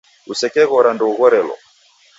[0.31, 1.55] Usekeghora ndoughorelo